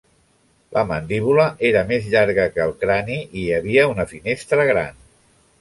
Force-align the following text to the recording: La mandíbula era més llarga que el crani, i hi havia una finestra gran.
La 0.77 0.83
mandíbula 0.91 1.45
era 1.69 1.83
més 1.91 2.09
llarga 2.15 2.47
que 2.57 2.65
el 2.65 2.75
crani, 2.85 3.21
i 3.27 3.45
hi 3.45 3.55
havia 3.61 3.87
una 3.95 4.11
finestra 4.15 4.71
gran. 4.73 5.03